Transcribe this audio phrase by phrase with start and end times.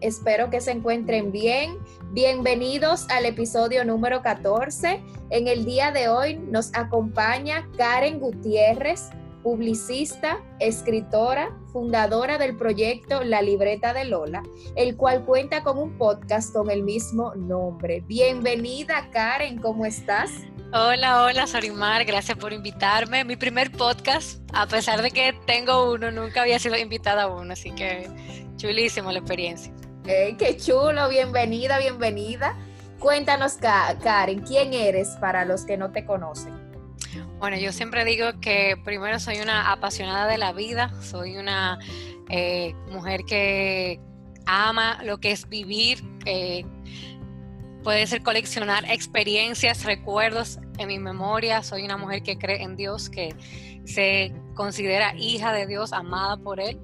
[0.00, 1.78] Espero que se encuentren bien.
[2.12, 5.02] Bienvenidos al episodio número 14.
[5.30, 9.08] En el día de hoy nos acompaña Karen Gutiérrez,
[9.42, 14.42] publicista, escritora, fundadora del proyecto La Libreta de Lola,
[14.74, 18.02] el cual cuenta con un podcast con el mismo nombre.
[18.06, 20.30] Bienvenida Karen, ¿cómo estás?
[20.74, 23.24] Hola, hola Sorimar, gracias por invitarme.
[23.24, 27.54] Mi primer podcast, a pesar de que tengo uno, nunca había sido invitada a uno,
[27.54, 28.10] así que
[28.56, 29.72] chulísimo la experiencia.
[30.06, 32.56] Qué chulo, bienvenida, bienvenida.
[32.98, 36.54] Cuéntanos, Karen, ¿quién eres para los que no te conocen?
[37.38, 41.78] Bueno, yo siempre digo que primero soy una apasionada de la vida, soy una
[42.30, 44.00] eh, mujer que
[44.46, 46.02] ama lo que es vivir.
[46.24, 46.64] Eh,
[47.82, 51.62] puede ser coleccionar experiencias, recuerdos en mi memoria.
[51.62, 53.34] Soy una mujer que cree en Dios, que
[53.86, 56.78] se considera hija de Dios, amada por Él.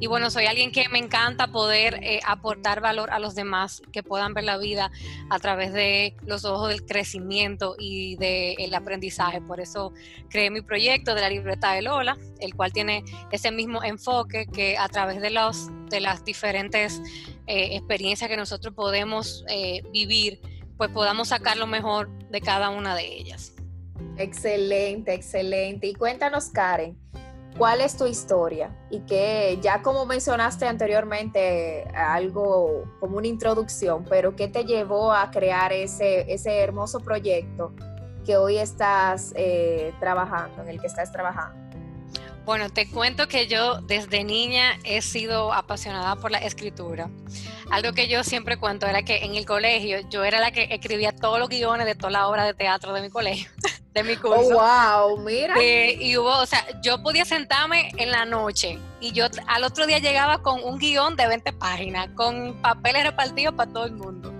[0.00, 4.02] Y bueno, soy alguien que me encanta poder eh, aportar valor a los demás, que
[4.02, 4.90] puedan ver la vida
[5.28, 9.40] a través de los ojos del crecimiento y del aprendizaje.
[9.40, 9.92] Por eso
[10.30, 14.78] creé mi proyecto de la libreta de Lola, el cual tiene ese mismo enfoque que
[14.78, 17.02] a través de, los, de las diferentes
[17.46, 20.40] eh, experiencias que nosotros podemos eh, vivir,
[20.76, 23.57] pues podamos sacar lo mejor de cada una de ellas.
[24.16, 25.86] Excelente, excelente.
[25.86, 26.96] Y cuéntanos, Karen,
[27.56, 28.76] ¿cuál es tu historia?
[28.90, 35.30] Y que ya como mencionaste anteriormente, algo como una introducción, pero ¿qué te llevó a
[35.30, 37.74] crear ese, ese hermoso proyecto
[38.24, 41.67] que hoy estás eh, trabajando, en el que estás trabajando?
[42.48, 47.10] Bueno, te cuento que yo desde niña he sido apasionada por la escritura.
[47.70, 51.14] Algo que yo siempre cuento era que en el colegio yo era la que escribía
[51.14, 53.50] todos los guiones de toda la obra de teatro de mi colegio,
[53.92, 54.58] de mi curso.
[54.58, 55.62] Oh, wow, mira.
[55.62, 59.98] y hubo, o sea, yo podía sentarme en la noche y yo al otro día
[59.98, 64.32] llegaba con un guion de 20 páginas, con papeles repartidos para todo el mundo.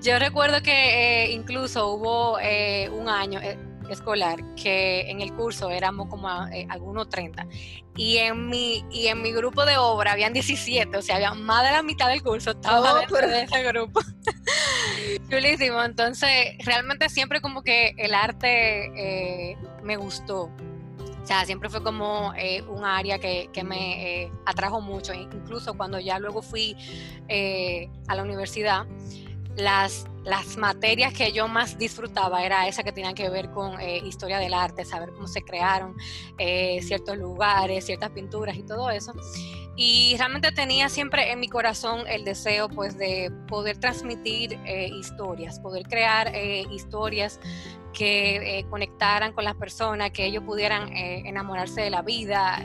[0.00, 3.58] Yo recuerdo que eh, incluso hubo eh, un año, eh,
[3.90, 7.46] escolar que en el curso éramos como eh, algunos 30
[7.96, 11.64] y en mi y en mi grupo de obra habían 17, o sea, había más
[11.64, 14.00] de la mitad del curso estaba oh, dentro de ese grupo.
[15.30, 20.50] Chulísimo, entonces realmente siempre como que el arte eh, me gustó.
[21.22, 26.00] O sea, siempre fue como eh, un área que, que me atrajo mucho, incluso cuando
[26.00, 26.76] ya luego fui
[28.08, 28.86] a la universidad
[29.56, 33.98] las, las materias que yo más disfrutaba era esa que tenían que ver con eh,
[33.98, 35.96] historia del arte, saber cómo se crearon
[36.38, 39.12] eh, ciertos lugares, ciertas pinturas y todo eso.
[39.76, 45.58] Y realmente tenía siempre en mi corazón el deseo pues de poder transmitir eh, historias,
[45.60, 46.30] poder crear
[46.70, 47.40] historias
[47.94, 52.62] que conectaran con las personas, que ellos pudieran enamorarse de la vida,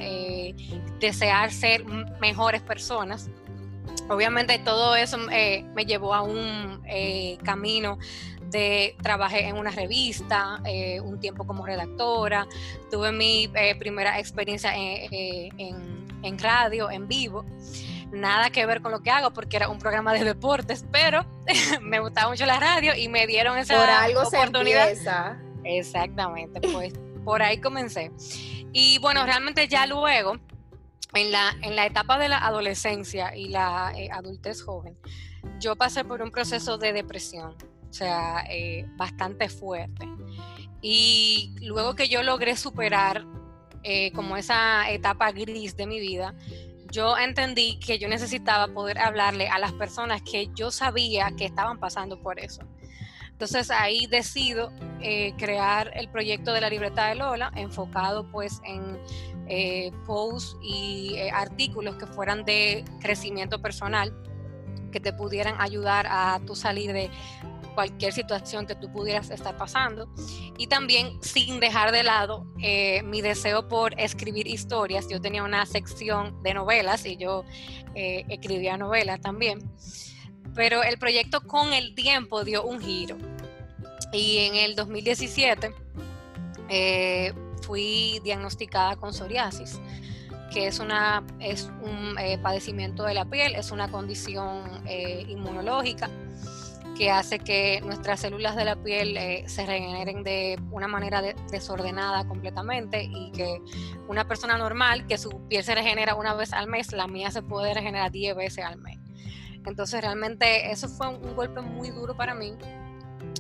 [1.00, 1.84] desear ser
[2.19, 3.30] mejores personas
[4.09, 7.97] Obviamente todo eso eh, me llevó a un eh, camino
[8.50, 12.47] de trabajé en una revista, eh, un tiempo como redactora,
[12.90, 17.45] tuve mi primera experiencia en, radio, en vivo.
[18.12, 21.25] Nada que ver con lo que hago porque era un programa de deportes, pero
[21.81, 24.94] me gustaba mucho la radio y me dieron esa por algo oportunidad.
[24.94, 24.94] Se
[25.66, 26.94] Exactamente, pues
[27.25, 28.12] por ahí comencé.
[28.71, 30.38] Y bueno, realmente ya luego
[31.14, 34.98] en la, en la etapa de la adolescencia y la eh, adultez joven,
[35.60, 37.56] yo pasé por un proceso de depresión,
[37.90, 40.08] o sea, eh, bastante fuerte.
[40.82, 43.26] Y luego que yo logré superar
[43.84, 46.36] eh, como esa etapa gris de mi vida,
[46.92, 51.80] yo entendí que yo necesitaba poder hablarle a las personas que yo sabía que estaban
[51.80, 52.62] pasando por eso.
[53.38, 54.72] Entonces ahí decido
[55.38, 58.98] crear el proyecto de la libreta de Lola, enfocado pues en
[59.50, 64.13] eh, posts y eh, artículos que fueran de crecimiento personal,
[64.92, 67.10] que te pudieran ayudar a tu salir de
[67.74, 70.10] cualquier situación que tú pudieras estar pasando
[70.57, 75.07] y también sin dejar de lado eh, mi deseo por escribir historias.
[75.07, 77.45] Yo tenía una sección de novelas y yo
[77.95, 79.60] eh, escribía novelas también,
[80.57, 83.15] pero el proyecto con el tiempo dio un giro
[84.12, 85.71] y en el 2017
[86.68, 89.80] eh, fui diagnosticada con psoriasis
[90.51, 94.81] que es, una, es un padecimiento de la piel, es una condición
[95.27, 96.09] inmunológica
[96.98, 101.21] que hace que nuestras células de la piel eh, se regeneren de una manera
[101.51, 103.62] desordenada completamente y que
[104.07, 107.44] una persona normal, que su piel se regenera una vez al mes, la mía se
[107.44, 108.98] puede regenerar 10 veces al mes.
[109.68, 112.54] Entonces realmente eso fue un, golpe muy duro para mí.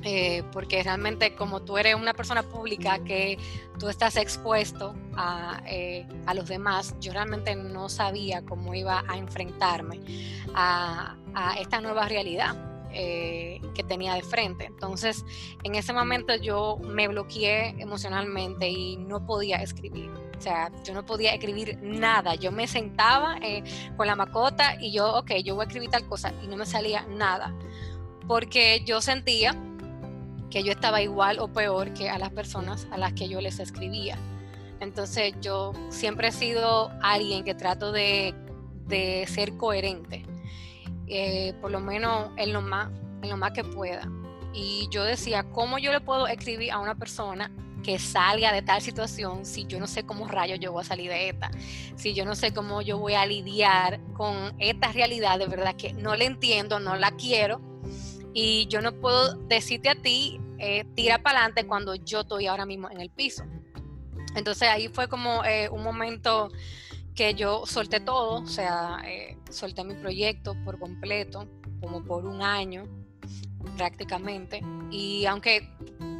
[0.03, 3.37] Eh, porque realmente como tú eres una persona pública que
[3.79, 9.17] tú estás expuesto a, eh, a, los demás, yo realmente no sabía cómo iba a
[9.17, 9.99] enfrentarme
[10.53, 12.55] a, a esta nueva realidad.
[12.93, 14.65] Eh, que tenía de frente.
[14.65, 15.23] Entonces,
[15.63, 20.09] en ese momento yo me bloqueé emocionalmente y no podía escribir.
[20.37, 22.35] O sea, yo no podía escribir nada.
[22.35, 23.63] Yo me sentaba eh,
[23.95, 26.65] con la macota y yo, ok, yo voy a escribir tal cosa y no me
[26.65, 27.53] salía nada.
[28.27, 29.55] Porque yo sentía
[30.49, 33.59] que yo estaba igual o peor que a las personas a las que yo les
[33.59, 34.17] escribía.
[34.79, 38.35] Entonces yo siempre he sido alguien que trato de,
[38.85, 40.23] de ser coherente.
[41.07, 42.91] Eh, por lo menos en lo, más,
[43.23, 44.07] en lo más que pueda.
[44.53, 47.51] Y yo decía, ¿cómo yo le puedo escribir a una persona
[47.87, 51.09] que salga de tal situación si yo no sé cómo rayos yo voy a salir
[51.09, 51.49] de esta?
[51.95, 55.93] Si yo no sé cómo yo voy a lidiar con esta realidad de verdad que
[55.93, 57.61] no la entiendo, no la quiero.
[58.33, 62.65] Y yo no puedo decirte a ti, eh, tira para adelante cuando yo estoy ahora
[62.65, 63.45] mismo en el piso.
[64.35, 66.49] Entonces ahí fue como eh, un momento
[67.15, 71.47] que yo solté todo, o sea, eh, solté mi proyecto por completo,
[71.79, 72.83] como por un año
[73.75, 74.61] prácticamente,
[74.91, 75.69] y aunque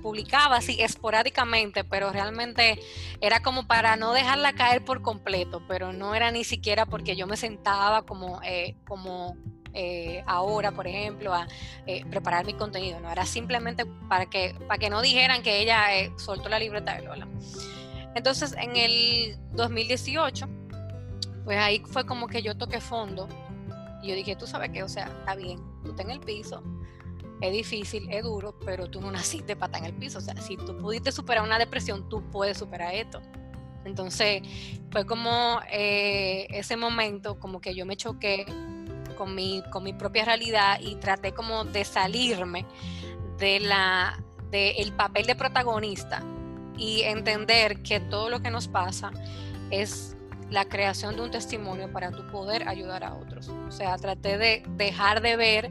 [0.02, 2.80] publicaba así esporádicamente, pero realmente
[3.20, 7.28] era como para no dejarla caer por completo, pero no era ni siquiera porque yo
[7.28, 9.36] me sentaba como, eh, como
[9.74, 11.48] eh, ahora, por ejemplo, a
[12.10, 15.88] preparar mi contenido, no, era simplemente para que, para que no dijeran que ella
[16.18, 17.28] soltó la libreta de Lola.
[18.16, 20.48] Entonces, en el 2018,
[21.46, 23.30] pues ahí fue como que yo toqué fondo
[24.02, 26.64] y yo dije, tú sabes qué, o sea, está bien, tú estás en el piso,
[27.42, 30.36] es difícil, es duro, pero tú no naciste para estar en el piso, o sea,
[30.42, 33.22] si tú pudiste superar una depresión, tú puedes superar esto.
[33.86, 34.42] Entonces
[34.92, 38.46] fue como eh, ese momento, como que yo me choqué
[39.18, 42.66] con mi, con mi propia realidad y traté como de salirme
[43.38, 46.24] de la del papel de protagonista
[46.78, 49.12] y entender que todo lo que nos pasa
[49.72, 50.16] es
[50.50, 53.50] la creación de un testimonio para tu poder ayudar a otros.
[53.50, 55.70] O sea, traté de dejar de ver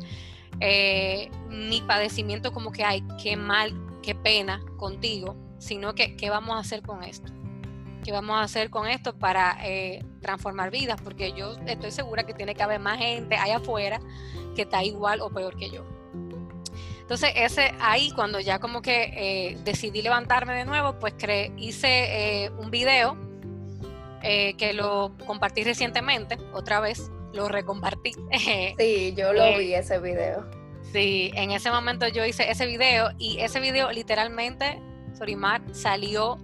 [0.61, 6.57] eh, mi padecimiento como que, ay, qué mal, qué pena contigo, sino que, ¿qué vamos
[6.57, 7.33] a hacer con esto?
[8.05, 11.01] ¿Qué vamos a hacer con esto para eh, transformar vidas?
[11.03, 14.01] Porque yo estoy segura que tiene que haber más gente allá afuera
[14.55, 15.85] que está igual o peor que yo.
[17.01, 21.15] Entonces, ese ahí, cuando ya como que eh, decidí levantarme de nuevo, pues
[21.57, 23.17] hice un video
[24.29, 28.13] eh, que lo compartí recientemente, otra vez, lo recompartí.
[28.79, 30.49] Sí, yo lo eh, vi ese video.
[30.93, 34.81] Sí, en ese momento yo hice ese video y ese video literalmente,
[35.17, 36.39] Sorimar, salió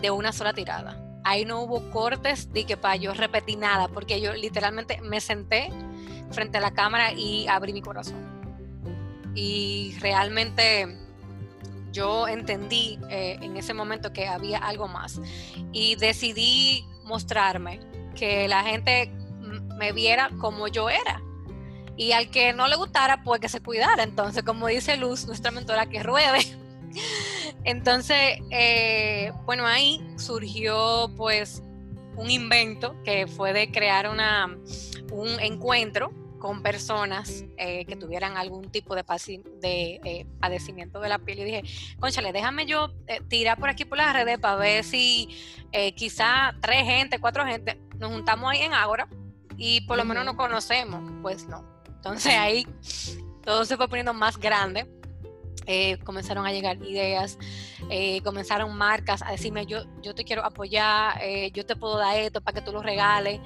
[0.00, 1.04] de una sola tirada.
[1.24, 5.70] Ahí no hubo cortes de que para yo repetir nada, porque yo literalmente me senté
[6.30, 8.38] frente a la cámara y abrí mi corazón.
[9.34, 10.96] Y realmente
[11.92, 15.20] yo entendí eh, en ese momento que había algo más
[15.72, 17.80] y decidí mostrarme,
[18.14, 19.12] que la gente
[19.78, 21.22] me viera como yo era.
[21.96, 24.02] Y al que no le gustara, pues que se cuidara.
[24.02, 26.40] Entonces, como dice Luz, nuestra mentora, que ruede.
[27.64, 31.62] Entonces, eh, bueno, ahí surgió pues
[32.16, 34.56] un invento que fue de crear una,
[35.12, 39.04] un encuentro con personas eh, que tuvieran algún tipo de,
[39.60, 41.62] de eh, padecimiento de la piel y dije,
[41.98, 45.28] conchale, déjame yo eh, tirar por aquí por las redes para ver si
[45.96, 49.08] quizá tres gente, cuatro gente, nos juntamos ahí en Ágora
[49.58, 51.02] y por lo menos nos conocemos.
[51.20, 51.62] Pues no.
[51.86, 52.66] Entonces ahí
[53.44, 54.88] todo se fue poniendo más grande
[55.70, 57.36] eh, comenzaron a llegar ideas,
[57.90, 62.16] eh, comenzaron marcas a decirme, yo, yo te quiero apoyar, eh, yo te puedo dar
[62.16, 63.38] esto para que tú lo regales.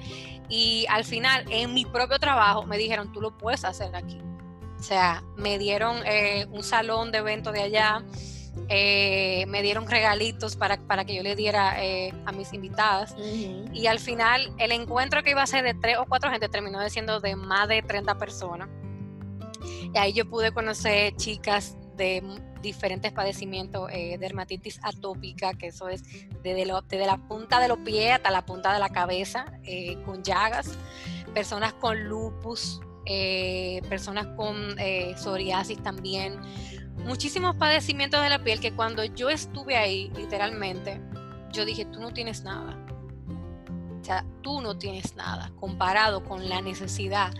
[0.47, 4.21] Y al final, en mi propio trabajo, me dijeron, tú lo puedes hacer aquí.
[4.79, 5.97] O sea, me dieron
[6.49, 8.01] un salón de evento de allá,
[8.55, 11.75] me dieron regalitos para, para, que yo le diera
[12.25, 13.15] a mis invitadas.
[13.73, 16.87] Y al final, el encuentro que iba a ser de tres o cuatro gente terminó
[16.89, 18.69] siendo de más de 30 personas.
[19.93, 22.23] Y ahí yo pude conocer chicas de
[22.61, 26.03] diferentes padecimientos, eh, dermatitis atópica, que eso es
[26.41, 30.77] desde, la punta de los pies hasta la punta de la cabeza, eh, con llagas,
[31.33, 34.55] personas con lupus, eh, personas con
[35.17, 36.39] psoriasis también,
[36.97, 41.01] muchísimos padecimientos de la piel que cuando yo estuve ahí, literalmente,
[41.51, 42.77] yo dije, tú no tienes nada.
[44.01, 47.33] O sea, tú no tienes nada comparado con la necesidad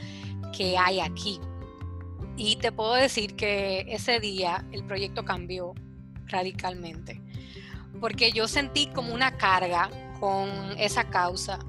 [0.55, 1.39] que hay aquí.
[2.37, 5.73] Y te puedo decir que ese día el proyecto cambió
[6.27, 7.21] radicalmente,
[7.99, 11.59] porque yo sentí como una carga con esa causa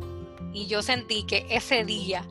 [0.53, 2.25] y yo sentí que ese día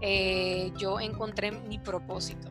[0.00, 2.50] eh, yo encontré mi propósito.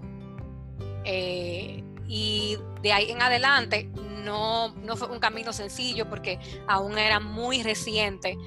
[1.04, 1.84] Eh,
[2.14, 3.90] y de ahí en adelante
[4.24, 8.38] no, no, fue un camino sencillo porque aún era muy reciente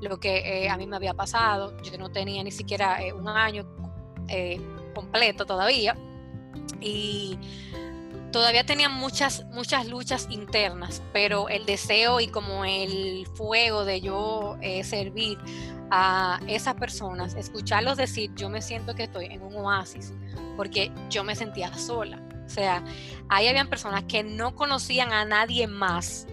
[0.00, 1.76] lo que eh, a mí me había pasado.
[1.82, 3.66] Yo no tenía ni siquiera un año
[4.94, 5.96] completo todavía
[6.80, 7.36] y
[8.30, 14.56] todavía tenía muchas, muchas luchas internas, pero el deseo y como el fuego de yo
[14.60, 15.36] eh, servir
[15.90, 20.12] a esas personas, escucharlos decir, yo me siento que estoy en un oasis,
[20.56, 22.22] porque yo me sentía sola.
[22.46, 22.84] O sea,
[23.28, 26.26] ahí habían personas que no conocían a nadie más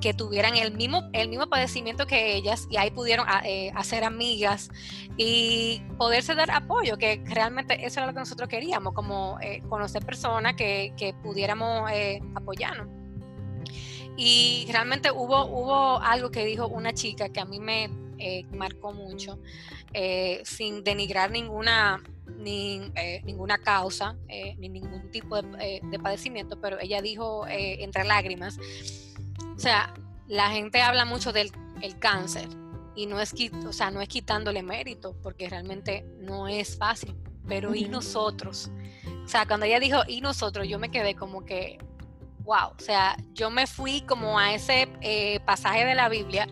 [0.00, 4.04] que tuvieran el mismo, el mismo padecimiento que ellas y ahí pudieron ah, eh, hacer
[4.04, 4.70] amigas
[5.16, 10.04] y poderse dar apoyo, que realmente eso era lo que nosotros queríamos, como eh, conocer
[10.04, 12.88] personas que, que pudiéramos eh, apoyarnos.
[14.18, 17.90] Y realmente hubo, hubo algo que dijo una chica que a mí me
[18.50, 19.38] marcó mucho,
[20.42, 22.02] sin denigrar ninguna,
[22.38, 22.92] ni,
[23.24, 24.16] ninguna causa,
[24.58, 28.58] ni ningún tipo de, de, padecimiento, pero ella dijo entre lágrimas,
[29.56, 29.94] o sea,
[30.26, 31.50] la gente habla mucho del
[31.98, 32.48] cáncer
[32.96, 33.34] y no es,
[33.66, 37.14] o sea, no es quitándole mérito, porque realmente no es fácil,
[37.46, 38.70] pero ¿y nosotros?
[39.24, 40.66] O sea, cuando ella dijo ¿y nosotros?
[40.66, 41.78] Yo me quedé como que,
[42.40, 46.48] wow, o sea, yo me fui como a ese eh, pasaje de la Biblia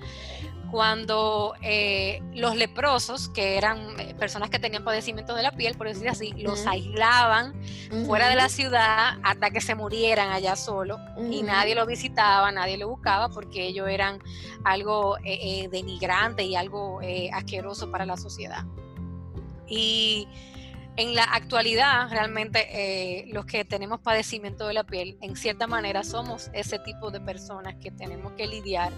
[0.74, 5.86] cuando eh, los leprosos, que eran eh, personas que tenían padecimiento de la piel, por
[5.86, 7.54] decir así, los aislaban
[8.06, 10.98] fuera de la ciudad hasta que se murieran allá solo
[11.30, 14.18] y nadie lo visitaba, nadie lo buscaba porque ellos eran
[14.64, 16.98] algo eh, denigrante y algo
[17.32, 18.64] asqueroso para la sociedad.
[19.68, 20.26] Y
[20.96, 26.50] en la actualidad, realmente los que tenemos padecimiento de la piel, en cierta manera somos
[26.52, 28.90] ese tipo de personas que tenemos que lidiar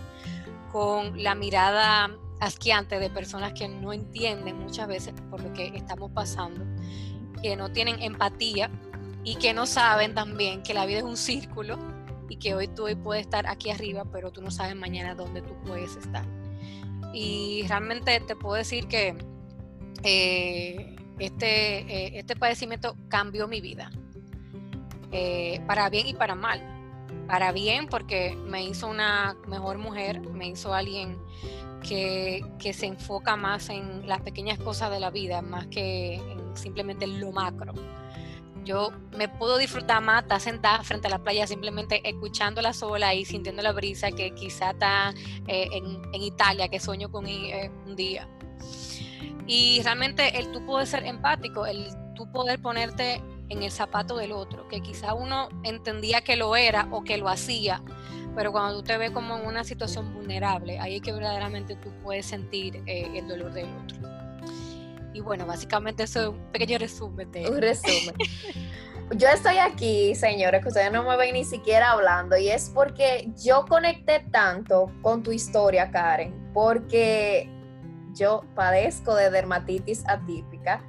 [0.76, 6.10] con la mirada asqueante de personas que no entienden muchas veces por lo que estamos
[6.10, 6.66] pasando,
[7.40, 8.70] que no tienen empatía
[9.24, 11.78] y que no saben también que la vida es un círculo
[12.28, 15.40] y que hoy tú hoy puedes estar aquí arriba, pero tú no sabes mañana dónde
[15.40, 16.26] tú puedes estar.
[17.14, 19.16] Y realmente te puedo decir que
[20.02, 23.90] eh, este, eh, este padecimiento cambió mi vida,
[25.10, 26.75] eh, para bien y para mal
[27.26, 31.18] para bien porque me hizo una mejor mujer, me hizo alguien
[31.86, 37.06] que, se enfoca más en las pequeñas cosas de la vida, más que en simplemente
[37.06, 37.74] lo macro.
[38.64, 43.14] Yo me puedo disfrutar más, estar sentada frente a la playa simplemente escuchando la sola
[43.14, 45.14] y sintiendo la brisa que quizá está
[45.46, 48.28] eh, en, Italia, que sueño con eh, un día.
[49.46, 54.32] Y realmente el tú poder ser empático, el tú poder ponerte en el zapato del
[54.32, 57.82] otro, que quizá uno entendía que lo era o que lo hacía,
[58.34, 61.90] pero cuando tú te ves como en una situación vulnerable, ahí es que verdaderamente tú
[62.02, 63.98] puedes sentir eh, el dolor del otro.
[65.14, 67.48] Y bueno, básicamente eso es un pequeño resumen de...
[67.48, 68.14] Un resumen.
[69.16, 73.30] yo estoy aquí, señores, que ustedes no me ven ni siquiera hablando, y es porque
[73.42, 77.48] yo conecté tanto con tu historia, Karen, porque
[78.12, 80.82] yo padezco de dermatitis atípica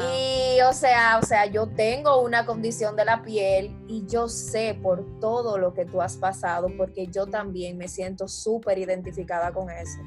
[0.00, 4.78] y o sea, o sea, yo tengo una condición de la piel y yo sé
[4.82, 9.70] por todo lo que tú has pasado, porque yo también me siento súper identificada con
[9.70, 9.98] eso.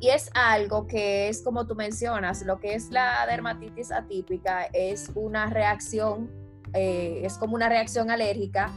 [0.00, 5.10] Y es algo que es como tú mencionas, lo que es la dermatitis atípica es
[5.14, 6.30] una reacción,
[6.72, 8.72] eh, es como una reacción alérgica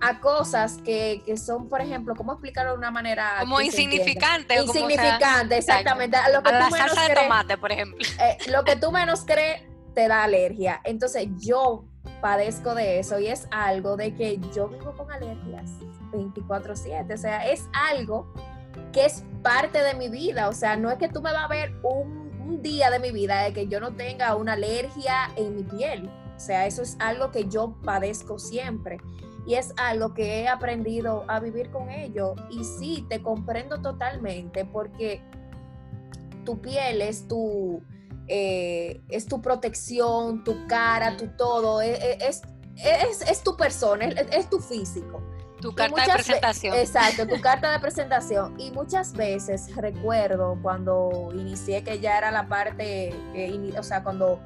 [0.00, 3.36] a cosas que, que, son, por ejemplo, ¿cómo explicarlo de una manera?
[3.40, 4.62] Como insignificante.
[4.62, 6.18] Insignificante, exactamente.
[6.32, 7.98] Lo que la salsa de tomate, por ejemplo.
[8.20, 9.62] Eh, lo que tú menos crees
[9.96, 10.82] te da alergia.
[10.84, 11.86] Entonces yo
[12.20, 15.72] padezco de eso y es algo de que yo vivo con alergias
[16.12, 17.14] 24/7.
[17.14, 18.30] O sea, es algo
[18.92, 20.48] que es parte de mi vida.
[20.48, 22.26] O sea, no es que tú me vas a ver un,
[22.62, 26.08] día de mi vida de que yo no tenga una alergia en mi piel.
[26.36, 28.98] O sea, eso es algo que yo padezco siempre.
[29.46, 32.34] Y es algo que he aprendido a vivir con ello.
[32.50, 35.22] Y sí, te comprendo totalmente porque
[36.44, 37.82] tu piel es tu,
[38.28, 42.42] eh, es tu protección, tu cara, tu todo, e, e, es,
[42.76, 45.22] es, tu persona, es, tu físico.
[45.60, 46.74] Tu carta de presentación.
[46.74, 48.60] Exacto, tu carta de presentación.
[48.60, 53.14] Y muchas veces recuerdo cuando inicié que ya era la parte,
[53.78, 54.40] o sea, cuando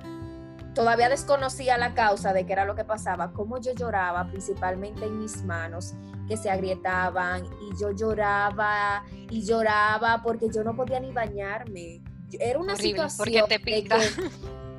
[0.75, 5.19] todavía desconocía la causa de qué era lo que pasaba, cómo yo lloraba, principalmente en
[5.19, 5.95] mis manos,
[6.29, 12.03] que se agrietaban, y yo lloraba y lloraba porque yo no podía ni bañarme.
[12.39, 13.99] Era una situación te pica.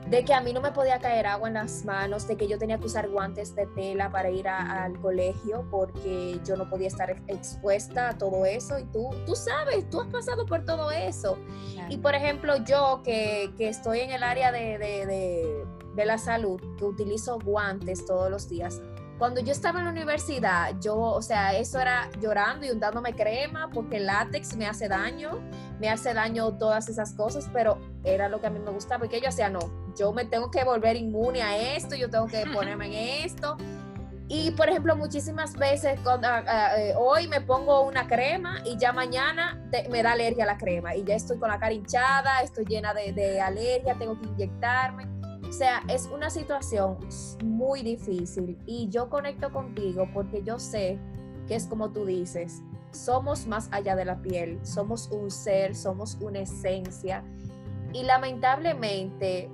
[0.10, 2.58] De, que, a mí no me podía caer agua en las manos, de que yo
[2.58, 7.10] tenía que usar guantes de tela para ir al colegio porque yo no podía estar
[7.30, 8.78] expuesta a todo eso.
[8.78, 11.38] Y tú, tú sabes, tú has pasado por todo eso.
[11.88, 15.66] Y por ejemplo, yo que, estoy en el área de
[15.96, 18.82] de la salud que utilizo guantes todos los días.
[19.22, 23.70] Cuando yo estaba en la universidad, yo, o sea, eso era llorando y untándome crema
[23.72, 25.40] porque el látex me hace daño,
[25.80, 29.22] me hace daño todas esas cosas, pero era lo que a mí me gustaba, porque
[29.22, 29.60] yo hacía, no,
[29.96, 33.58] yo me tengo que volver inmune a esto, yo tengo que ponerme en esto.
[34.28, 38.92] Y por ejemplo, muchísimas veces ah, ah, eh, hoy me pongo una crema y ya
[38.92, 42.66] mañana me da alergia a la crema y ya estoy con la cara hinchada, estoy
[42.66, 45.21] llena de, de alergia, tengo que inyectarme.
[45.52, 46.98] O sea, es una situación
[47.44, 50.98] muy difícil y yo conecto contigo porque yo sé
[51.46, 56.18] que es como tú dices, somos más allá de la piel, somos un ser, somos
[56.22, 57.26] una esencia
[57.92, 59.50] y lamentablemente,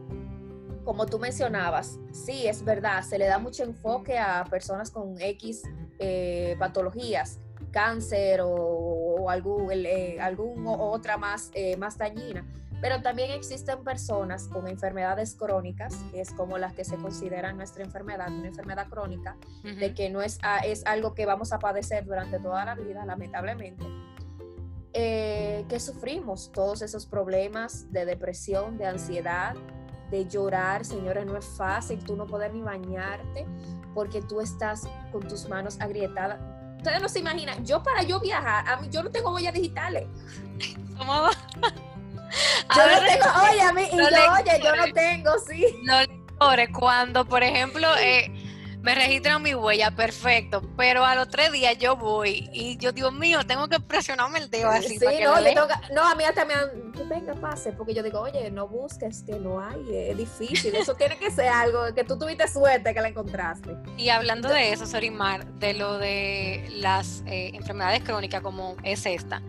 [0.85, 5.63] como tú mencionabas, sí, es verdad, se le da mucho enfoque a personas con X
[5.97, 7.39] eh, patologías,
[7.71, 10.19] cáncer o, algún, eh,
[10.77, 12.45] otra más, eh, más dañina
[12.81, 17.83] pero también existen personas con enfermedades crónicas, que es como las que se consideran nuestra
[17.83, 22.39] enfermedad, una enfermedad crónica, de que no es, es algo que vamos a padecer durante
[22.39, 23.85] toda la vida, lamentablemente.
[24.93, 29.55] Eh, que sufrimos todos esos problemas de depresión, de ansiedad,
[30.09, 33.45] de llorar, señores, no es fácil tú no poder ni bañarte
[33.93, 36.39] porque tú estás con tus manos agrietadas.
[36.77, 40.07] Ustedes no se imaginan, yo para yo viajar, a mí, yo no tengo huellas digitales.
[40.97, 41.13] ¿Cómo
[42.75, 45.65] yo no tengo, oye, a mí, y yo, oye, yo no tengo, sí.
[45.83, 48.31] No le cuando, por ejemplo, eh,
[48.81, 53.11] me registran mi huella, perfecto, pero a los tres días yo voy y yo, Dios
[53.11, 54.97] mío, tengo que presionarme el dedo así.
[54.97, 58.67] Sí, no, no, a mí hasta me han, venga, pase, porque yo digo, oye, no
[58.67, 62.93] busques, que no hay, es difícil, eso tiene que ser algo que tú tuviste suerte
[62.93, 63.75] que la encontraste.
[63.97, 69.41] Y hablando de eso, Sorimar, de lo de las eh, enfermedades crónicas como es esta,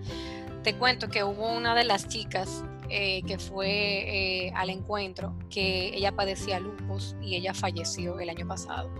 [0.64, 5.94] te cuento que hubo una de las chicas eh, que fue eh, al encuentro que
[5.94, 8.90] ella padecía lupus y ella falleció el año pasado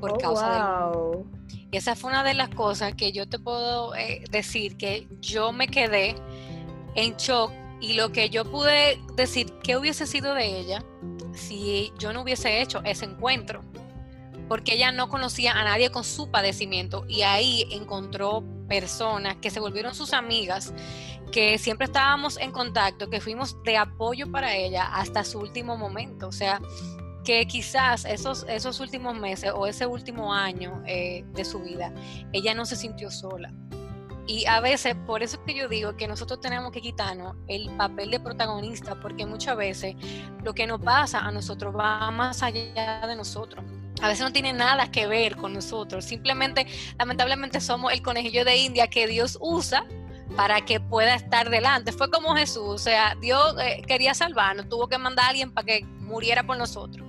[0.00, 1.26] por oh, causa wow.
[1.70, 5.52] Y esa fue una de las cosas que yo te puedo eh, decir que yo
[5.52, 6.14] me quedé
[6.94, 10.84] en shock y lo que yo pude decir que hubiese sido de ella
[11.32, 13.62] si yo no hubiese hecho ese encuentro
[14.48, 19.60] porque ella no conocía a nadie con su padecimiento y ahí encontró personas que se
[19.60, 20.72] volvieron sus amigas,
[21.30, 26.28] que siempre estábamos en contacto, que fuimos de apoyo para ella hasta su último momento.
[26.28, 26.60] O sea,
[27.24, 31.92] que quizás esos, esos últimos meses o ese último año eh, de su vida,
[32.32, 33.52] ella no se sintió sola.
[34.26, 37.70] Y a veces, por eso es que yo digo que nosotros tenemos que quitarnos el
[37.76, 39.96] papel de protagonista, porque muchas veces
[40.42, 43.64] lo que nos pasa a nosotros va más allá de nosotros
[44.00, 46.04] a veces no tiene nada que ver con nosotros.
[46.04, 46.66] Simplemente,
[46.98, 49.84] lamentablemente, somos el conejillo de India que Dios usa
[50.36, 51.92] para que pueda estar delante.
[51.92, 55.66] Fue como Jesús, o sea, Dios eh, quería salvarnos, tuvo que mandar a alguien para
[55.66, 57.06] que muriera por nosotros.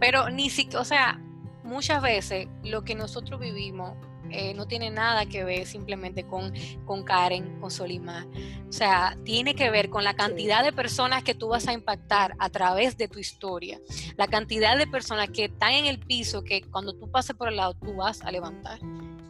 [0.00, 1.20] Pero ni siquiera, o sea,
[1.62, 3.94] muchas veces lo que nosotros vivimos
[4.30, 6.52] eh, no tiene nada que ver simplemente con,
[6.84, 8.26] con Karen, con Solimar.
[8.68, 12.34] O sea, tiene que ver con la cantidad de personas que tú vas a impactar
[12.38, 13.80] a través de tu historia,
[14.16, 17.56] la cantidad de personas que están en el piso que cuando tú pases por el
[17.56, 18.80] lado tú vas a levantar.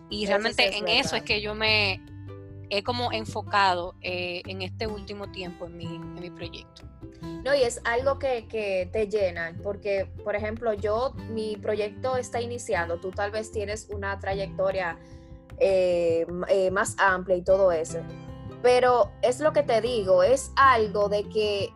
[0.08, 2.00] Y realmente en eso es que yo me
[2.70, 6.82] he como enfocado eh, en este último tiempo en mi, en mi proyecto.
[7.44, 12.40] No, y es algo que, que, te llena, porque, por ejemplo, yo, mi proyecto está
[12.40, 14.98] iniciando, tú tal vez tienes una trayectoria
[15.58, 18.00] eh, eh, más amplia y todo eso,
[18.62, 21.72] pero es lo que te digo, es algo de que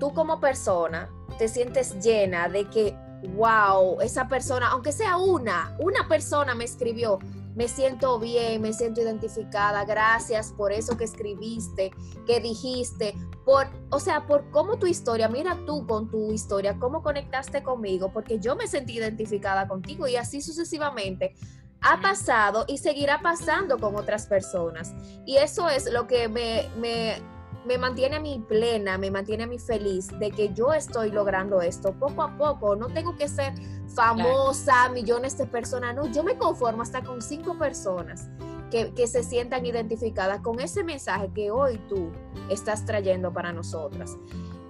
[0.00, 2.96] tú como persona te sientes llena de que,
[3.34, 7.18] wow, esa persona, aunque sea una, una persona me escribió,
[7.56, 11.90] me siento bien, me siento identificada, gracias por eso que escribiste,
[12.26, 13.14] que dijiste,
[13.46, 18.12] por, o sea, por cómo tu historia, mira tú con tu historia, cómo conectaste conmigo,
[18.12, 21.34] porque yo me sentí identificada contigo y así sucesivamente
[21.80, 24.94] ha pasado y seguirá pasando con otras personas.
[25.24, 27.22] Y eso es lo que me, me,
[27.66, 31.60] me mantiene a mí plena, me mantiene a mí feliz de que yo estoy logrando
[31.60, 32.76] esto poco a poco.
[32.76, 33.52] No tengo que ser
[33.94, 38.28] famosa, millones de personas, no, yo me conformo hasta con cinco personas
[38.70, 42.10] que, que, se sientan identificadas con ese mensaje que hoy tú
[42.50, 44.16] estás trayendo para nosotras.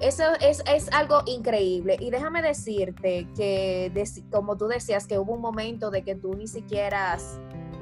[0.00, 1.96] Eso es, es algo increíble.
[1.98, 3.90] Y déjame decirte que,
[4.30, 7.16] como tú decías, que hubo un momento de que tú ni siquiera,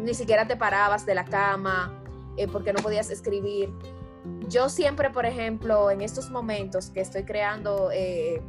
[0.00, 2.00] ni siquiera te parabas de la cama
[2.37, 3.72] eh, porque no podías escribir.
[4.48, 8.42] Yo siempre, por ejemplo, en estos momentos que estoy creando eh,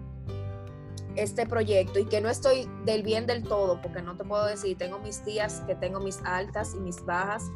[1.15, 4.77] este proyecto y que no estoy del bien del todo, porque no te puedo decir,
[4.77, 7.49] tengo mis días que tengo mis altas y mis bajas,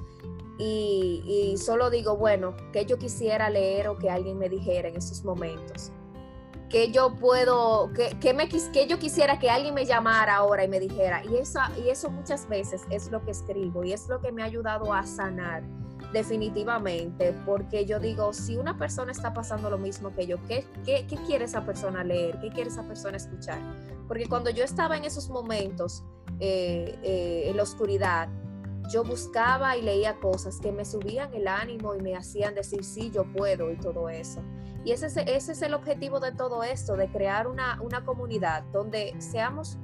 [0.61, 5.23] y, solo digo, bueno, que yo quisiera leer o que alguien me dijera en esos
[5.23, 5.93] momentos.
[6.69, 10.81] Que yo puedo, que, me, que yo quisiera que alguien me llamara ahora y me
[10.81, 11.23] dijera.
[11.23, 14.41] Y, esa, y eso muchas veces es lo que escribo y es lo que me
[14.41, 15.63] ha ayudado a sanar
[16.13, 21.05] definitivamente, porque yo digo, si una persona está pasando lo mismo que yo, ¿qué, qué,
[21.27, 22.39] quiere esa persona leer?
[22.39, 23.59] ¿Qué quiere esa persona escuchar?
[24.07, 26.03] Porque cuando yo estaba en esos momentos
[26.39, 28.27] eh, eh, en la oscuridad,
[28.91, 33.11] yo buscaba y leía cosas que me subían el ánimo y me hacían decir, sí,
[33.11, 34.41] yo puedo y todo eso.
[34.83, 39.13] Y ese, ese es el objetivo de todo esto, de crear una, una comunidad donde
[39.19, 39.77] seamos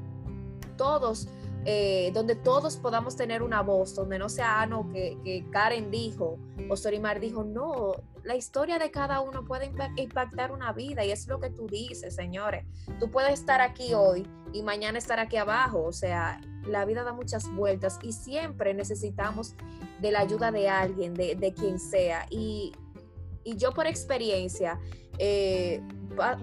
[0.76, 1.28] todos
[1.68, 6.38] eh, donde todos podamos tener una voz, donde no sea ah, no, que, Karen dijo
[6.70, 11.28] o Sorimar dijo, no, la historia de cada uno puede impactar una vida y es
[11.28, 12.66] lo que tú dices, señores.
[13.00, 17.14] Tú puedes estar aquí hoy y mañana estar aquí abajo, o sea, la vida da
[17.14, 19.56] muchas vueltas y siempre necesitamos
[20.02, 22.28] de la ayuda de alguien, de, de quien sea.
[22.30, 22.74] Y,
[23.44, 24.80] y, yo por experiencia,
[25.18, 25.82] eh,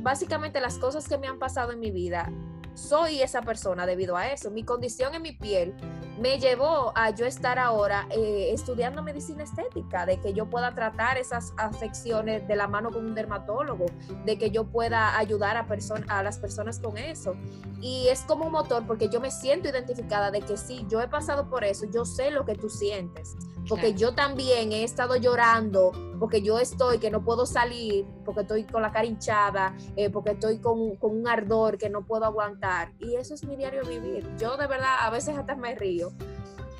[0.00, 2.28] básicamente las cosas que me han pasado en mi vida
[2.74, 4.50] soy esa persona debido a eso.
[4.50, 5.74] Mi condición en mi piel
[6.20, 11.18] me llevó a yo estar ahora eh, estudiando medicina estética, de que yo pueda tratar
[11.18, 13.86] esas afecciones de la mano con un dermatólogo,
[14.24, 15.66] de que yo pueda ayudar a,
[16.08, 17.34] a las personas con eso.
[17.80, 21.08] Y es como un motor porque yo me siento identificada de que sí, yo he
[21.08, 23.36] pasado por eso, yo sé lo que tú sientes
[23.68, 28.62] porque yo también he estado llorando, porque yo estoy que no puedo salir, porque estoy
[28.62, 32.92] con la cara hinchada, eh, porque estoy con, con, un ardor que no puedo aguantar.
[33.00, 34.24] Y eso es mi diario vivir.
[34.38, 36.12] Yo de verdad a veces hasta me río,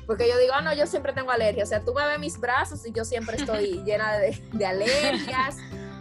[0.07, 1.65] porque yo digo, ah, no, yo siempre tengo alergia.
[1.65, 5.57] O sea, tú me ves mis brazos y yo siempre estoy llena de, de alergias.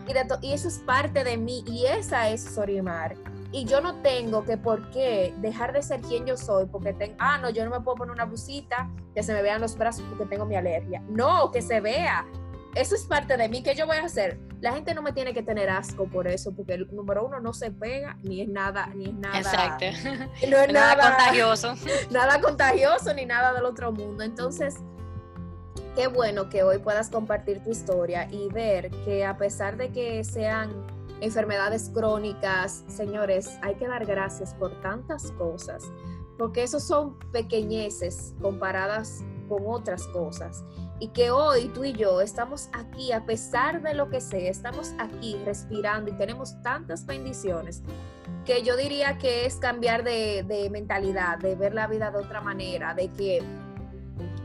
[0.06, 1.64] Y, de y eso es parte de mí.
[1.66, 3.16] Y esa es Sorimar.
[3.50, 7.16] Y yo no tengo que por qué dejar de ser quien yo soy porque tengo,
[7.18, 10.04] ah, no, yo no me puedo poner una blusita que se me vean los brazos
[10.08, 11.02] porque tengo mi alergia.
[11.08, 12.24] No, que se vea.
[12.74, 13.62] Eso es parte de mí.
[13.62, 14.38] ¿Qué yo voy a hacer?
[14.60, 17.52] La gente no me tiene que tener asco por eso, porque el número uno no
[17.52, 19.38] se pega, ni es nada, ni es nada.
[19.38, 19.84] Exacto.
[20.48, 21.74] No es nada, nada contagioso.
[22.10, 24.24] Nada contagioso ni nada del otro mundo.
[24.24, 24.76] Entonces,
[25.94, 30.24] qué bueno que hoy puedas compartir tu historia y ver que a pesar de que
[30.24, 30.70] sean
[31.20, 35.84] enfermedades crónicas, señores, hay que dar gracias por tantas cosas,
[36.38, 40.64] porque esos son pequeñeces comparadas con otras cosas.
[41.02, 44.94] Y que hoy tú y yo estamos aquí, a pesar de lo que sea, estamos
[45.00, 47.82] aquí respirando y tenemos tantas bendiciones
[48.44, 52.40] que yo diría que es cambiar de, de mentalidad, de ver la vida de otra
[52.40, 53.42] manera, de que,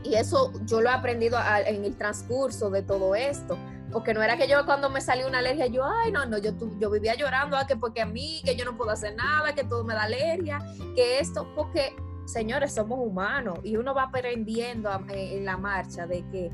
[0.02, 3.56] y eso yo lo he aprendido en el transcurso de todo esto,
[3.92, 6.50] porque no era que yo cuando me salió una alergia, yo, ay, no, no, yo,
[6.80, 9.62] yo vivía llorando, ah, que porque a mí, que yo no puedo hacer nada, que
[9.62, 10.58] todo me da alergia,
[10.96, 11.94] que esto, porque,
[12.28, 16.50] señores, somos humanos y uno va aprendiendo en la marcha de que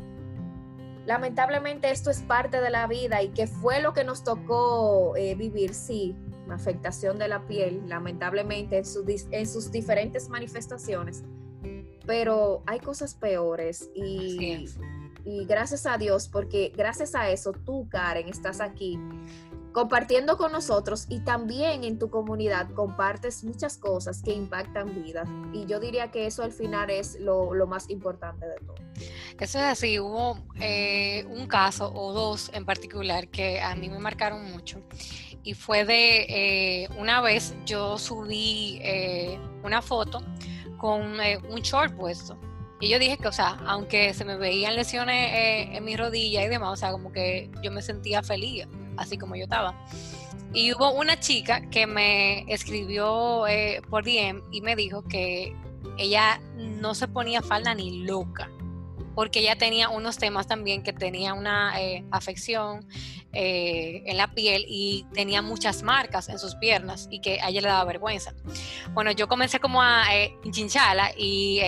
[1.04, 5.34] lamentablemente esto es parte de la vida y que fue lo que nos tocó eh,
[5.34, 6.16] vivir, sí,
[6.48, 8.84] afectación de la piel, lamentablemente en,
[9.32, 11.24] en sus diferentes manifestaciones,
[12.06, 14.68] pero hay cosas peores y
[15.24, 18.98] y gracias a Dios, porque gracias a eso tú, Karen, estás aquí
[19.74, 25.28] compartiendo con nosotros y también en tu comunidad compartes muchas cosas que impactan vidas.
[25.52, 28.76] Y yo diría que eso al final es lo, más importante de todo.
[29.40, 33.98] Eso es así, hubo eh, un caso o dos en particular que a mí me
[33.98, 34.80] marcaron mucho.
[35.42, 40.22] Y fue de eh, una vez yo subí eh, una foto
[40.78, 42.38] con un short puesto
[42.80, 46.44] y yo dije que, o sea, aunque se me veían lesiones eh, en mi rodilla
[46.44, 49.74] y demás, o sea, como que yo me sentía feliz, así como yo estaba.
[50.52, 55.54] Y hubo una chica que me escribió eh, por DM y me dijo que
[55.98, 58.50] ella no se ponía falda ni loca
[59.14, 62.87] porque ella tenía unos temas también que tenía una eh, afección
[63.33, 67.61] eh, en la piel y tenía muchas marcas en sus piernas y que a ella
[67.61, 68.35] le daba vergüenza.
[68.92, 71.61] Bueno, yo comencé como a eh, chincharla y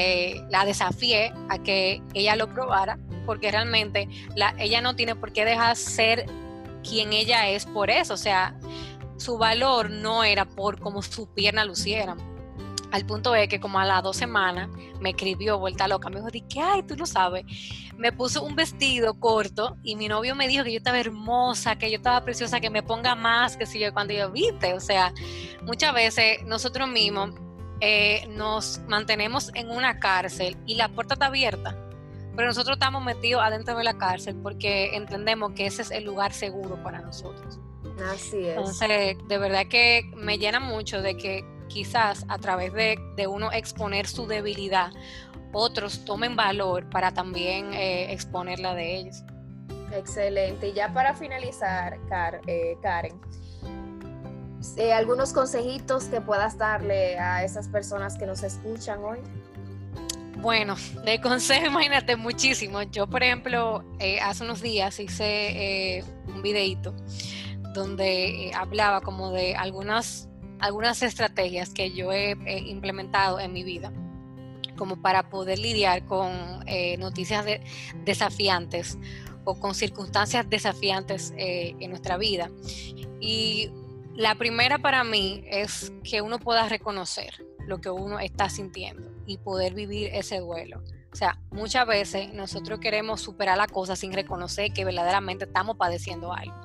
[0.51, 5.45] la desafié a que ella lo probara porque realmente la, ella no tiene por qué
[5.45, 6.27] dejar ser
[6.89, 8.59] quien ella es por eso, o sea,
[9.17, 12.19] su valor no era por cómo sus piernas lucieran.
[12.93, 14.69] Al punto es que como a las dos semanas
[15.01, 17.45] me escribió vuelta loca, me dijo, ¿qué ay, tú no sabes?
[17.97, 21.91] Me puso un vestido corto y mi novio me dijo que yo estaba hermosa, que
[21.91, 25.13] yo estaba preciosa, que me ponga más, que si yo cuando yo viste, o sea,
[25.63, 27.31] muchas veces nosotros mismos
[27.81, 31.77] eh, nos mantenemos en una cárcel y la puerta está abierta,
[32.37, 36.33] pero nosotros estamos metidos adentro de la cárcel porque entendemos que ese es el lugar
[36.33, 37.59] seguro para nosotros.
[38.13, 38.57] Así es.
[38.57, 44.07] Entonces, de verdad que me llena mucho de que quizás a través de, uno exponer
[44.07, 44.93] su debilidad,
[45.53, 49.25] otros tomen valor para también eh, exponerla de ellos.
[49.93, 50.69] Excelente.
[50.69, 51.99] Y ya para finalizar,
[52.47, 53.19] eh, Karen,
[54.77, 59.19] eh, algunos consejitos que puedas darle a esas personas que nos escuchan hoy.
[60.47, 62.81] Bueno, de consejo, imagínate muchísimo.
[62.83, 63.85] Yo, por ejemplo,
[64.23, 66.95] hace unos días hice un videito
[67.75, 70.29] donde hablaba como de algunas
[70.61, 72.37] algunas estrategias que yo he,
[72.69, 73.93] implementado en mi vida
[74.79, 76.31] como para poder lidiar con
[76.69, 77.45] eh, noticias
[78.05, 78.99] desafiantes
[79.45, 82.53] o con circunstancias desafiantes eh, en nuestra vida.
[83.21, 83.73] Y
[84.15, 89.39] la primera para mí es que uno pueda reconocer lo que uno está sintiendo y
[89.39, 90.83] poder vivir ese duelo.
[91.13, 96.33] O sea, muchas veces nosotros queremos superar la cosa sin reconocer que verdaderamente estamos padeciendo
[96.33, 96.61] algo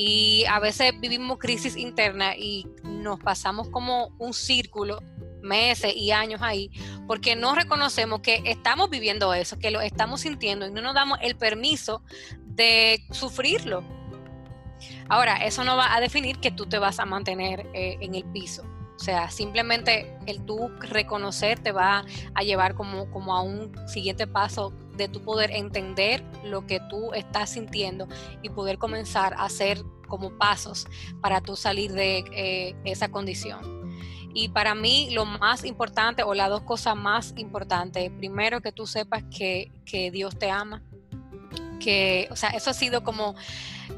[0.00, 5.02] y a veces vivimos crisis interna y nos pasamos como un círculo
[5.42, 6.70] meses y años ahí,
[7.08, 11.18] porque no reconocemos que estamos viviendo eso, que lo estamos sintiendo y no nos damos
[11.20, 12.04] el permiso
[12.44, 13.82] de sufrirlo.
[15.08, 18.24] Ahora, eso no va a definir que tú te vas a mantener eh, en el
[18.24, 18.62] piso.
[18.98, 24.26] O sea, simplemente el tú reconocer te va a llevar como, como a un siguiente
[24.26, 28.08] paso de tu poder entender lo que tú estás sintiendo
[28.42, 30.88] y poder comenzar a hacer como pasos
[31.20, 33.78] para tú salir de eh, esa condición.
[34.34, 38.84] Y para mí lo más importante o las dos cosas más importantes, primero que tú
[38.84, 39.70] sepas que,
[40.12, 40.82] Dios te ama,
[41.78, 43.36] que, o sea, eso ha sido como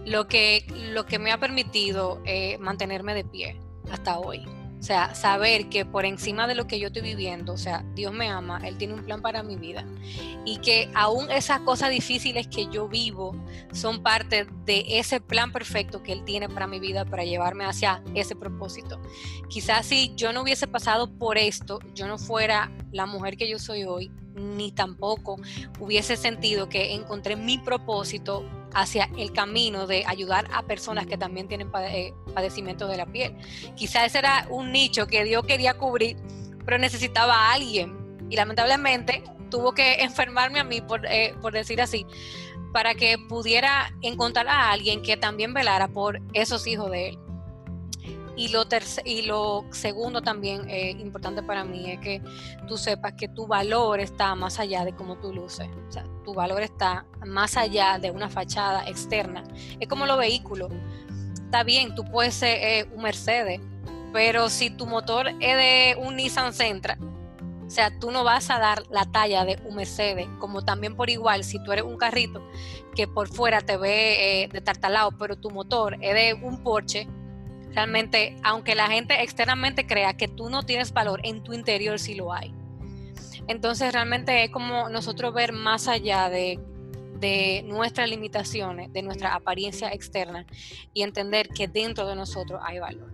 [0.04, 3.58] lo que, lo que me ha permitido eh, mantenerme de pie
[3.90, 4.44] hasta hoy.
[4.80, 8.14] O sea, saber que por encima de lo que yo estoy viviendo, o sea, Dios
[8.14, 9.84] me ama, Él tiene un plan para mi vida.
[10.46, 13.36] Y que aún esas cosas difíciles que yo vivo
[13.74, 18.02] son parte de ese plan perfecto que Él tiene para mi vida, para llevarme hacia
[18.14, 18.98] ese propósito.
[19.50, 23.58] Quizás si yo no hubiese pasado por esto, yo no fuera la mujer que yo
[23.58, 25.36] soy hoy, ni tampoco
[25.78, 31.48] hubiese sentido que encontré mi propósito hacia el camino de ayudar a personas que también
[31.48, 33.36] tienen eh, padecimiento de la piel.
[33.76, 36.16] Quizás ese era un nicho que Dios quería cubrir,
[36.64, 37.96] pero necesitaba a alguien.
[38.28, 42.06] Y lamentablemente tuvo que enfermarme a mí, por, eh, por decir así,
[42.72, 47.18] para que pudiera encontrar a alguien que también velara por esos hijos de él.
[48.40, 48.64] Y lo,
[49.04, 52.22] y lo segundo también eh, importante para mí es que
[52.66, 55.68] tú sepas que tu valor está más allá de cómo tú luces.
[55.86, 59.44] O sea, tu valor está más allá de una fachada externa.
[59.78, 60.72] Es como los vehículos.
[61.34, 63.60] Está bien, tú puedes ser eh, un Mercedes,
[64.10, 66.96] pero si tu motor es de un Nissan Sentra,
[67.66, 71.10] o sea, tú no vas a dar la talla de un Mercedes, como también por
[71.10, 72.42] igual, si tú eres un carrito
[72.96, 77.06] que por fuera te ve eh, de tartalado, pero tu motor es de un Porsche,
[77.72, 82.14] Realmente, aunque la gente externamente crea que tú no tienes valor, en tu interior sí
[82.14, 82.52] lo hay.
[83.46, 86.58] Entonces, realmente es como nosotros ver más allá de,
[87.64, 90.46] nuestras limitaciones, de nuestra apariencia externa
[90.94, 93.12] y entender que dentro de nosotros hay valor.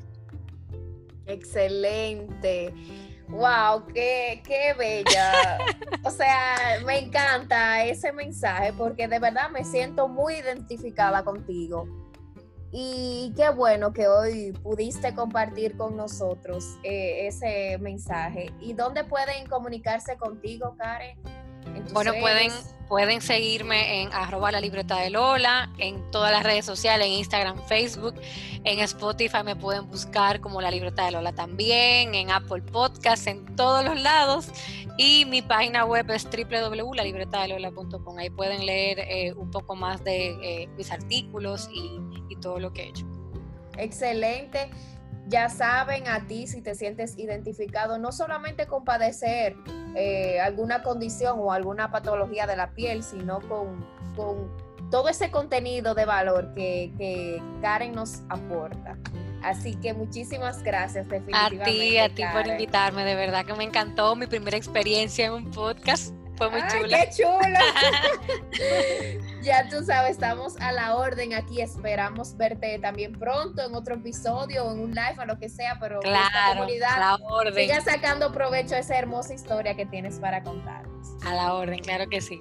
[1.27, 2.73] Excelente.
[3.29, 5.59] Wow, qué, qué bella.
[6.05, 11.89] o sea, me encanta ese mensaje porque de verdad me siento muy identificada contigo.
[12.73, 18.53] Y qué bueno que hoy pudiste compartir con nosotros eh, ese mensaje.
[18.61, 21.19] ¿Y dónde pueden comunicarse contigo, Karen?
[21.93, 22.53] Bueno, pueden,
[22.89, 27.59] pueden seguirme en arroba la libreta de Lola, en todas las redes sociales, en Instagram,
[27.67, 28.15] Facebook,
[28.65, 33.55] en Spotify me pueden buscar como la libreta de Lola también, en Apple Podcasts, en
[33.57, 34.49] todos los lados.
[34.99, 38.19] Y mi página web es www.lalibretadelola.com.
[38.19, 42.16] Ahí pueden leer eh, un poco más de eh, mis artículos y, y
[42.47, 43.05] todo lo que he hecho.
[43.77, 44.71] Excelente
[45.29, 49.57] ya saben a ti si te sientes identificado, no solamente con padecer
[49.97, 53.85] eh, alguna condición o alguna patología de la piel, sino con,
[54.91, 58.97] todo ese contenido de valor que, Karen nos aporta.
[59.43, 61.63] Así que muchísimas gracias, definitivamente.
[61.63, 65.33] A ti, a ti por invitarme, de verdad que me encantó mi primera experiencia en
[65.33, 66.15] un podcast.
[66.37, 66.99] Fue muy chula.
[66.99, 67.61] ¡Qué chula!
[69.43, 71.61] ya tú sabes, estamos a la orden aquí.
[71.61, 75.79] Esperamos verte también pronto en otro episodio o en un live o lo que sea,
[75.81, 77.55] pero claro, esta comunidad a la orden.
[77.55, 81.09] siga sacando provecho de esa hermosa historia que tienes para contarnos.
[81.25, 82.41] A la orden, claro que sí.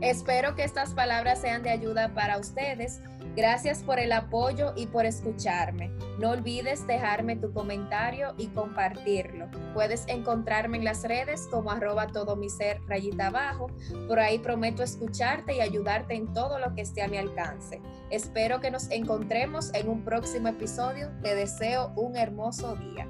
[0.00, 3.00] Espero que estas palabras sean de ayuda para ustedes
[3.34, 5.90] Gracias por el apoyo y por escucharme.
[6.18, 9.48] No olvides dejarme tu comentario y compartirlo.
[9.72, 13.68] Puedes encontrarme en las redes como arroba todo mi ser rayita abajo.
[14.06, 17.80] Por ahí prometo escucharte y ayudarte en todo lo que esté a mi alcance.
[18.10, 21.08] Espero que nos encontremos en un próximo episodio.
[21.22, 23.08] Te deseo un hermoso día.